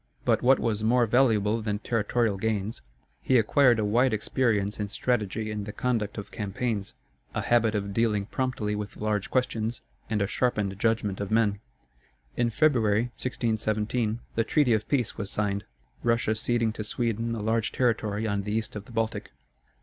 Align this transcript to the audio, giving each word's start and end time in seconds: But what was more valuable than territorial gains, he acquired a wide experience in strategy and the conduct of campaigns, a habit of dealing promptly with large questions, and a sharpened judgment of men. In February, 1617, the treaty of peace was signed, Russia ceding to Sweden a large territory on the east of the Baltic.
But 0.25 0.41
what 0.41 0.57
was 0.59 0.83
more 0.83 1.05
valuable 1.05 1.61
than 1.61 1.77
territorial 1.77 2.37
gains, 2.39 2.81
he 3.21 3.37
acquired 3.37 3.77
a 3.77 3.85
wide 3.85 4.15
experience 4.15 4.79
in 4.79 4.87
strategy 4.87 5.51
and 5.51 5.63
the 5.67 5.71
conduct 5.71 6.17
of 6.17 6.31
campaigns, 6.31 6.95
a 7.35 7.41
habit 7.43 7.75
of 7.75 7.93
dealing 7.93 8.25
promptly 8.25 8.73
with 8.73 8.97
large 8.97 9.29
questions, 9.29 9.81
and 10.09 10.19
a 10.19 10.25
sharpened 10.25 10.79
judgment 10.79 11.21
of 11.21 11.29
men. 11.29 11.59
In 12.35 12.49
February, 12.49 13.11
1617, 13.21 14.21
the 14.33 14.43
treaty 14.43 14.73
of 14.73 14.89
peace 14.89 15.19
was 15.19 15.29
signed, 15.29 15.65
Russia 16.01 16.33
ceding 16.33 16.73
to 16.73 16.83
Sweden 16.83 17.35
a 17.35 17.41
large 17.43 17.71
territory 17.71 18.25
on 18.25 18.41
the 18.41 18.51
east 18.53 18.75
of 18.75 18.85
the 18.85 18.91
Baltic. 18.91 19.29